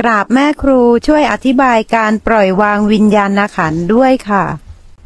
[0.00, 4.44] กราบแม่ครูช่วยอธิบายการปล่อยวางวิญญาณขันธ์ด้วยค่ะ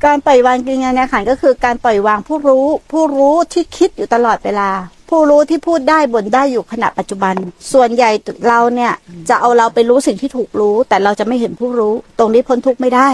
[0.05, 4.71] การปล่อยวางกิริยาในขันธ์ก็คือการปล่อยวางผู้รู้ ผู้รู้ที่คิดอยู่ตลอดเวลา
[5.11, 7.35] ผู้รู้ที่พูดได้บ่นได้อยู่ขณะปัจจุบัน
[7.73, 8.11] ส่วนใหญ่
[8.49, 8.93] เราเนี่ย
[9.29, 13.09] จะเอาเราไปรู้สิ่งที่ถูกรู้ แต่เราจะไม่เห็นผู้รู้ ตรงนี้พ้นทุกข์ไม่ได้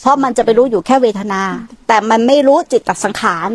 [0.00, 1.42] เพราะมันจะไปรู้อยู่แค่เวทนา
[1.88, 3.50] แต่มันไม่รู้จิตตสังขาร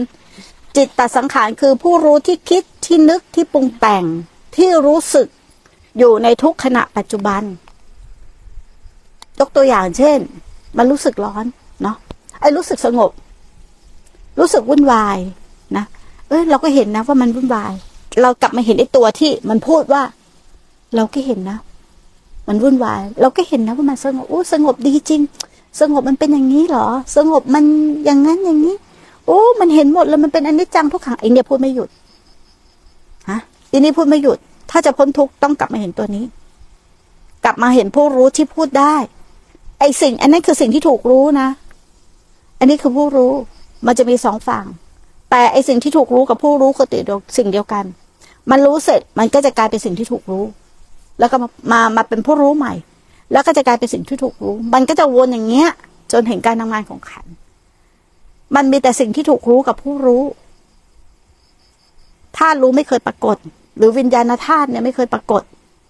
[0.77, 4.03] จิตตสังขารคือผู้รู้ที่คิดที่นึกที่ปรุงแต่ง
[4.55, 5.27] ที่รู้สึก
[5.99, 7.44] อยู่ในทุกขณะปัจจุบัน
[9.39, 10.19] ยกตัวอย่างเช่น
[10.77, 11.45] มันรู้สึกร้อน
[11.83, 11.95] เนาะ
[12.39, 13.11] ไอ้รู้สึกสงบ
[14.39, 15.17] รู้สึกวุ่นวาย
[15.77, 15.85] นะ
[16.27, 17.73] เอ้ยเราก็เห็นนะว่ามันวุ่นวาย
[18.21, 20.03] เรากลับมาเห็นไอ้ตัวที่มันพูดว่า
[20.95, 21.57] เราก็เห็นนะ
[22.47, 25.21] มันวุ่นวาย เราก็เห็นนะว่ามันสงบอู้สงบดีจริง
[25.79, 27.63] สงบมันเป็นอย่างนี้เหรอ สงบมัน
[28.05, 28.75] อย่างนั้นอย่างนี้
[29.25, 31.89] โอ้มันเห็นหมดแล้วมันเป็นอนิจจังทุกขังไอเนี่ยพูดไม่หยุด
[33.29, 33.39] ฮะ
[33.71, 34.37] ทีนี้พูดไม่หยุด
[34.71, 36.25] ถ้าจะพ้นทุกข์ต้องกลับมาเห็นตัวนี้
[37.45, 38.95] กลับมาเห็นผู้รู้ที่พูดได้
[39.84, 41.49] อสิ่ง อันนั้นคือสิ่งที่ถูกรู้นะ
[42.59, 43.34] อันนี้คือผู้รู้
[43.87, 44.65] มันจะมีสองฝั่ง
[45.31, 47.84] แต่ไอสิ่งที่ถูกรู้กับผู้รู้คือติดสิ่งเดียวกัน
[48.51, 50.45] มันรู้เสร็จมันก็จะกลายเป็นสิ่งที่ถูกรู้
[51.20, 52.73] แล้วก็มามามาเป็นผู้รู้ใหม่
[53.31, 55.70] แล้วก็จะกลายเป็นสิ่งที่ถูกรู้ มันก็จะวนอย่างเงี้ย
[56.12, 57.25] จนเห็นการทำงานของขัน
[58.55, 60.23] มันมีแต่สิ่งที่ถูกรู้กับผู้รู้
[62.37, 63.37] ธาตุรู้ไม่เคยปรากฏ
[63.77, 65.41] หรือวิญญาณธาตุเนี่ยไม่เคยปรากฏ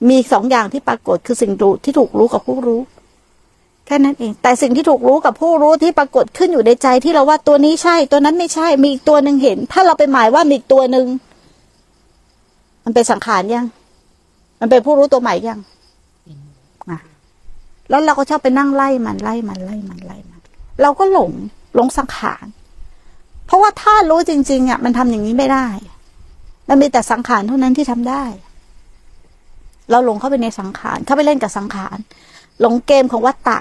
[0.09, 2.81] มีสองอย่างที่ปรากฏคือสิ่งรู้ที่ถูกรู้กับผู้รู้
[3.85, 11.05] แค่นั้นเอง แต่สิ่งที่ถูกรู้กับผู้รู้ที่ปรากฏขึ้นอยู่ในใจที่เราว่าตัวนี้ใช่ ตัวนั้นไม่ใช่ มีอีกตัวหนึ่งเห็น ถ้าเราไปหมายว่ามีอีกตัวหนึ่ง
[12.83, 13.65] มันเป็นสังขารยัง
[14.59, 15.59] มันเป็นผู้รู้ตัวใหม่ยัง
[16.91, 16.99] นะ
[17.89, 20.39] แล้วเราก็ชอบไปนั่งไล่มันไล่มันไล่มันไล่มัน
[20.81, 21.31] เราก็หลง
[21.75, 22.45] หลงสังขาร
[23.45, 25.67] เพราะว่าถ้ารู้จริงๆอะมันทำอย่างนี้ไม่ได้
[26.69, 28.23] มันมีแต่สังขารเท่านั้นที่ทำได้
[29.91, 31.97] เราหลงเข้าไปในสังขาร เข้าไปเล่นกับสังขาร
[32.61, 33.59] หลงเกมของวัตตะ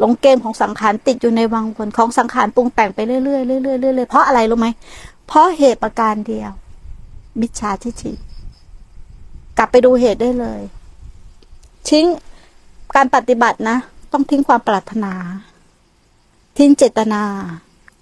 [0.00, 4.68] หลงเกมของสังขารติดอยู่ในวังวนของสังขารปรุงแต่งไปเรื่อยๆเรื่อยๆเรื่อยๆเพราะอะไรรู้ไหม
[5.26, 6.50] เพราะเหตุประการเดียว
[7.40, 8.12] มิจฉาทิฏฐิ
[9.58, 10.60] กลับไปดูเหตุได้เลย
[11.88, 12.06] ทิ้ง
[12.96, 13.76] การปฏิบัตินะ
[14.12, 15.12] ต้องทิ้งความปรารถนา
[16.58, 17.22] ทิ้งเจตนา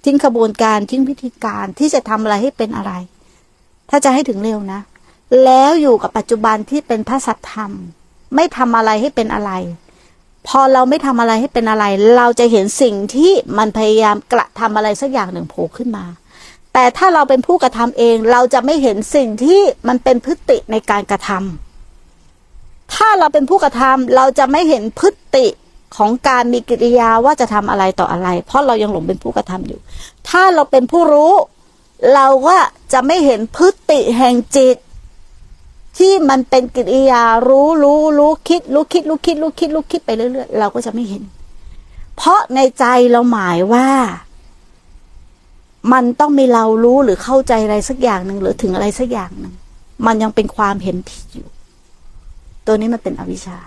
[0.04, 2.92] ทิ้งขบวนการทิ้งพิธีการที่จะทำอะไรให้เป็นอะไร
[3.91, 4.81] ถ้าจะให้ถึงเร็วนะ
[5.44, 7.72] แล้วอยู่กับปัจจุบันที่เป็นพระสัทธรรม
[8.34, 9.50] ไม่ทำอะไรให้เป็นอะไร
[10.47, 11.84] พอเราไม่ทำอะไรให้เป็นอะไร
[12.16, 16.04] เราจะเห็นสิ่งที่มันพยายามกระทำอะไรสักอย่างหนึ่งโผล่ขึ้นมา
[16.72, 25.47] แต่ถ้าเราเป็นผู้กระทำเองเราจะไม่เห็นสิ่งที่มันเป็นพฤติในการกระทำถ้าเราเป็นผู้กระทำเราจะไม่เห็นพฤติ
[25.97, 29.81] ของการมีกิริยาว่าจะทำอะไรต่ออะไร เพราะเรายังหลงเป็นผู้กระทำอยู่
[30.28, 31.32] ถ้าเราเป็นผู้รู้
[32.15, 32.56] เราก็
[32.93, 34.76] จะไม่เห็นพฤติแห่งจิต
[36.31, 41.23] มันเป็นกิริยารู้รู้รู้คิด รู้คิด รู้คิด รู้คิด รู้คิดไปเรื่อยๆเราก็จะไม่เห็น
[42.17, 43.89] เพราะในใจเราหมายว่า
[45.93, 49.53] มันต้องมีเรารู้หรือเข้าใจอะไรสักอย่างหนึ่งหรือถึงอะไรสักอย่างหนึ่ง
[50.06, 51.49] มันยังเป็นความเห็นผิดอยู่
[52.67, 53.59] ตัวนี้มันเป็นอวิชชา